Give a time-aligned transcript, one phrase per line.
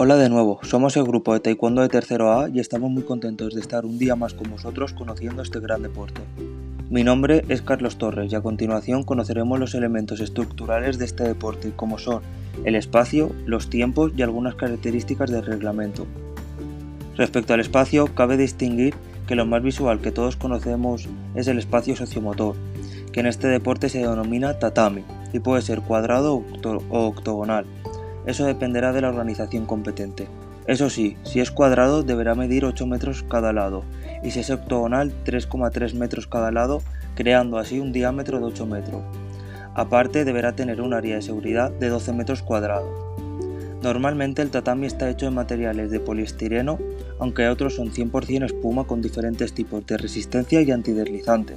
[0.00, 3.52] Hola de nuevo, somos el grupo de Taekwondo de Tercero A y estamos muy contentos
[3.52, 6.20] de estar un día más con vosotros conociendo este gran deporte.
[6.88, 11.72] Mi nombre es Carlos Torres y a continuación conoceremos los elementos estructurales de este deporte
[11.74, 12.22] como son
[12.64, 16.06] el espacio, los tiempos y algunas características del reglamento.
[17.16, 18.94] Respecto al espacio, cabe distinguir
[19.26, 22.54] que lo más visual que todos conocemos es el espacio sociomotor,
[23.10, 25.02] que en este deporte se denomina tatami
[25.32, 27.66] y puede ser cuadrado o octogonal
[28.28, 30.28] eso dependerá de la organización competente.
[30.66, 33.84] Eso sí, si es cuadrado deberá medir 8 metros cada lado
[34.22, 36.82] y si es octogonal 3,3 metros cada lado,
[37.14, 39.02] creando así un diámetro de 8 metros.
[39.74, 42.90] Aparte deberá tener un área de seguridad de 12 metros cuadrados.
[43.82, 46.78] Normalmente el tatami está hecho de materiales de poliestireno,
[47.18, 51.54] aunque otros son 100% espuma con diferentes tipos de resistencia y antideslizante.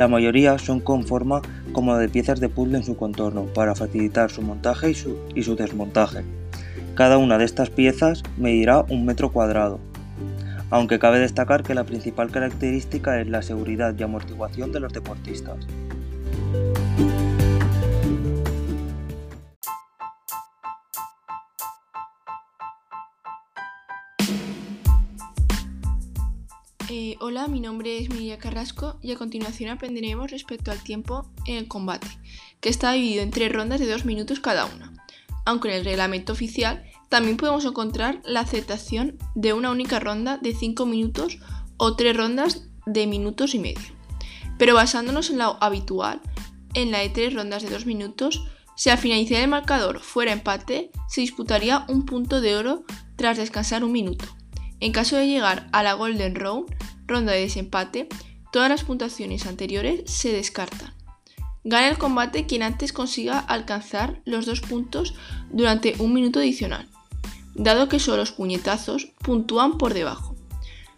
[0.00, 1.42] La mayoría son con forma
[1.74, 5.42] como de piezas de puzzle en su contorno para facilitar su montaje y su, y
[5.42, 6.24] su desmontaje.
[6.94, 9.78] Cada una de estas piezas medirá un metro cuadrado,
[10.70, 15.58] aunque cabe destacar que la principal característica es la seguridad y amortiguación de los deportistas.
[26.92, 31.54] Eh, hola, mi nombre es Miriam Carrasco y a continuación aprenderemos respecto al tiempo en
[31.54, 32.08] el combate,
[32.60, 34.92] que está dividido en tres rondas de dos minutos cada una.
[35.44, 40.52] Aunque en el reglamento oficial también podemos encontrar la aceptación de una única ronda de
[40.52, 41.38] 5 minutos
[41.76, 43.86] o tres rondas de minutos y medio.
[44.58, 46.20] Pero basándonos en lo habitual,
[46.74, 48.42] en la de tres rondas de dos minutos,
[48.74, 52.82] si al finalizar el marcador fuera empate, se disputaría un punto de oro
[53.14, 54.24] tras descansar un minuto.
[54.80, 56.74] En caso de llegar a la Golden Round,
[57.10, 58.08] ronda de desempate,
[58.52, 60.94] todas las puntuaciones anteriores se descartan.
[61.62, 65.14] Gana el combate quien antes consiga alcanzar los dos puntos
[65.50, 66.88] durante un minuto adicional,
[67.54, 70.36] dado que solo los puñetazos puntúan por debajo.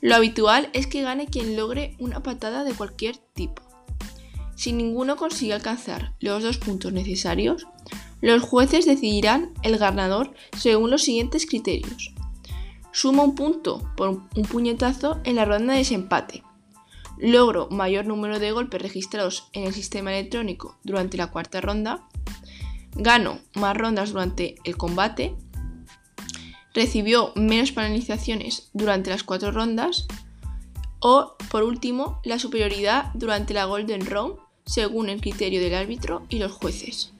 [0.00, 3.62] Lo habitual es que gane quien logre una patada de cualquier tipo.
[4.54, 7.66] Si ninguno consigue alcanzar los dos puntos necesarios,
[8.20, 12.14] los jueces decidirán el ganador según los siguientes criterios
[12.94, 16.44] suma un punto por un puñetazo en la ronda de desempate.
[17.18, 22.08] Logro mayor número de golpes registrados en el sistema electrónico durante la cuarta ronda.
[22.94, 25.34] Gano más rondas durante el combate.
[26.72, 30.06] Recibió menos penalizaciones durante las cuatro rondas.
[31.00, 36.38] O, por último, la superioridad durante la Golden Round según el criterio del árbitro y
[36.38, 37.13] los jueces.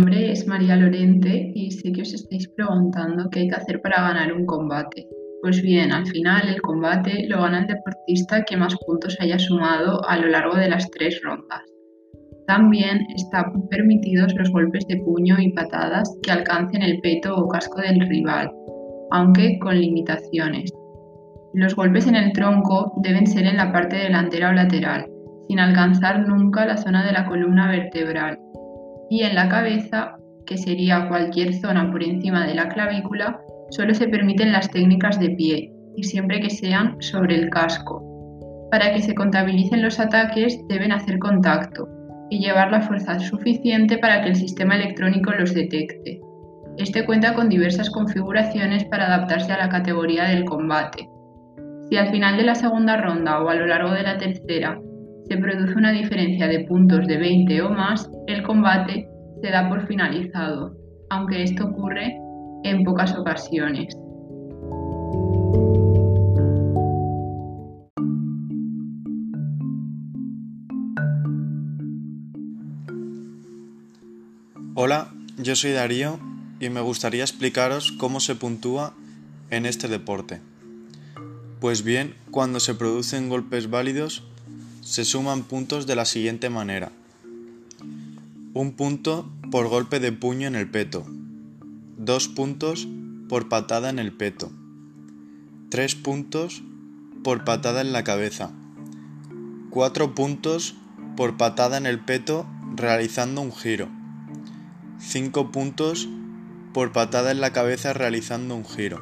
[0.00, 4.00] Nombre es María Lorente y sé que os estáis preguntando qué hay que hacer para
[4.00, 5.06] ganar un combate.
[5.42, 10.02] Pues bien, al final el combate lo gana el deportista que más puntos haya sumado
[10.08, 11.60] a lo largo de las tres rondas.
[12.46, 17.82] También están permitidos los golpes de puño y patadas que alcancen el peto o casco
[17.82, 18.50] del rival,
[19.10, 20.72] aunque con limitaciones.
[21.52, 25.10] Los golpes en el tronco deben ser en la parte delantera o lateral,
[25.46, 28.38] sin alcanzar nunca la zona de la columna vertebral
[29.10, 30.16] y en la cabeza,
[30.46, 33.40] que sería cualquier zona por encima de la clavícula,
[33.70, 38.06] solo se permiten las técnicas de pie y siempre que sean sobre el casco.
[38.70, 41.88] Para que se contabilicen los ataques deben hacer contacto
[42.30, 46.20] y llevar la fuerza suficiente para que el sistema electrónico los detecte.
[46.78, 51.08] Este cuenta con diversas configuraciones para adaptarse a la categoría del combate.
[51.88, 54.80] Si al final de la segunda ronda o a lo largo de la tercera
[55.28, 59.08] se produce una diferencia de puntos de 20 o más, el combate
[59.42, 60.76] se da por finalizado,
[61.10, 62.16] aunque esto ocurre
[62.64, 63.94] en pocas ocasiones.
[74.74, 76.18] Hola, yo soy Darío
[76.58, 78.94] y me gustaría explicaros cómo se puntúa
[79.50, 80.40] en este deporte.
[81.60, 84.22] Pues bien, cuando se producen golpes válidos,
[84.80, 86.92] se suman puntos de la siguiente manera.
[88.54, 91.04] Un punto por golpe de puño en el peto.
[91.96, 92.88] Dos puntos
[93.28, 94.50] por patada en el peto.
[95.68, 96.62] Tres puntos
[97.22, 98.50] por patada en la cabeza.
[99.70, 100.74] Cuatro puntos
[101.16, 103.88] por patada en el peto realizando un giro.
[104.98, 106.08] Cinco puntos
[106.72, 109.00] por patada en la cabeza realizando un giro.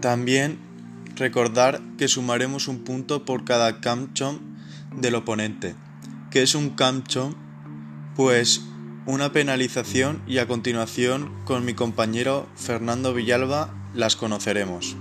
[0.00, 0.58] También
[1.16, 4.38] Recordar que sumaremos un punto por cada camchón
[4.94, 5.74] del oponente.
[6.30, 7.34] ¿Qué es un camchón?
[8.14, 8.60] Pues
[9.06, 14.94] una penalización y a continuación con mi compañero Fernando Villalba las conoceremos.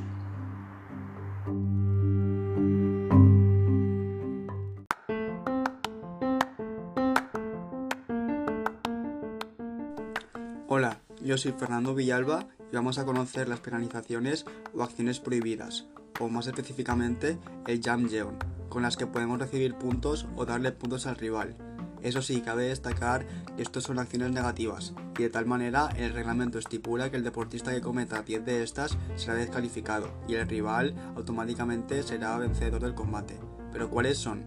[10.67, 15.85] Hola, yo soy Fernando Villalba y vamos a conocer las penalizaciones o acciones prohibidas,
[16.19, 18.37] o más específicamente el jam jeon,
[18.69, 21.55] con las que podemos recibir puntos o darle puntos al rival.
[22.01, 23.25] Eso sí, cabe destacar
[23.55, 27.71] que esto son acciones negativas, y de tal manera el reglamento estipula que el deportista
[27.71, 33.39] que cometa 10 de estas será descalificado y el rival automáticamente será vencedor del combate.
[33.71, 34.43] ¿Pero cuáles son?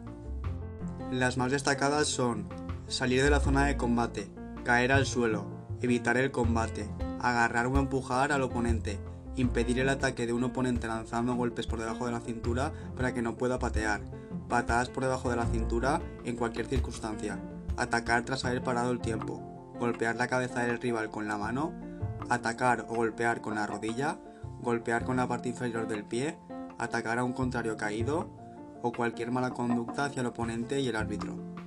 [1.10, 2.48] Las más destacadas son
[2.86, 4.30] salir de la zona de combate,
[4.62, 5.46] caer al suelo,
[5.80, 6.88] evitar el combate,
[7.20, 9.00] agarrar o empujar al oponente,
[9.38, 13.22] impedir el ataque de un oponente lanzando golpes por debajo de la cintura para que
[13.22, 14.00] no pueda patear,
[14.48, 17.38] patadas por debajo de la cintura en cualquier circunstancia,
[17.76, 21.72] atacar tras haber parado el tiempo, golpear la cabeza del rival con la mano,
[22.28, 24.18] atacar o golpear con la rodilla,
[24.60, 26.38] golpear con la parte inferior del pie,
[26.78, 28.36] atacar a un contrario caído.
[28.80, 31.57] O cualquier mala conducta hacia el oponente y el árbitro.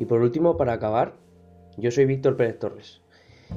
[0.00, 1.12] Y por último, para acabar,
[1.76, 3.02] yo soy Víctor Pérez Torres.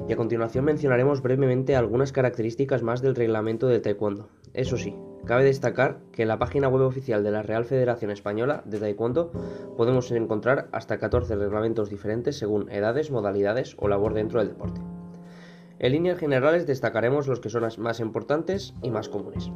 [0.06, 4.28] Y a continuación mencionaremos brevemente algunas características más del reglamento de Taekwondo.
[4.52, 4.94] Eso sí,
[5.24, 9.32] cabe destacar que en la página web oficial de la Real Federación Española de Taekwondo
[9.78, 14.82] podemos encontrar hasta 14 reglamentos diferentes según edades, modalidades o labor dentro del deporte.
[15.78, 19.50] En líneas generales destacaremos los que son más importantes y más comunes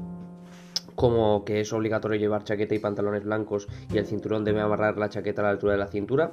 [0.98, 5.08] como que es obligatorio llevar chaqueta y pantalones blancos y el cinturón debe amarrar la
[5.08, 6.32] chaqueta a la altura de la cintura,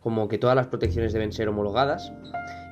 [0.00, 2.12] como que todas las protecciones deben ser homologadas.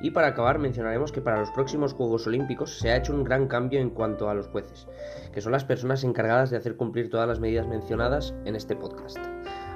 [0.01, 3.47] Y para acabar mencionaremos que para los próximos Juegos Olímpicos se ha hecho un gran
[3.47, 4.87] cambio en cuanto a los jueces,
[5.33, 9.17] que son las personas encargadas de hacer cumplir todas las medidas mencionadas en este podcast.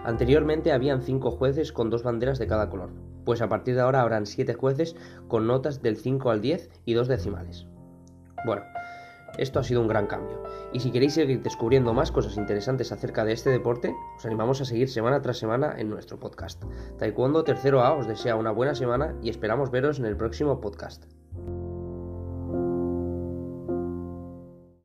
[0.04, 2.92] Anteriormente habían 5 jueces con dos banderas de cada color,
[3.26, 4.96] pues a partir de ahora habrán 7 jueces
[5.28, 7.68] con notas del 5 al 10 y dos decimales.
[8.46, 8.64] Bueno,
[9.38, 10.42] esto ha sido un gran cambio.
[10.72, 14.66] Y si queréis seguir descubriendo más cosas interesantes acerca de este deporte, os animamos a
[14.66, 16.64] seguir semana tras semana en nuestro podcast.
[16.98, 21.06] Taekwondo Tercero A os desea una buena semana y esperamos veros en el próximo podcast.